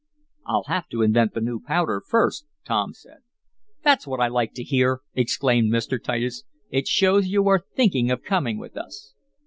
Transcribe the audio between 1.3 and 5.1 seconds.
the new powder first," Tom said. "That's what I like to hear!"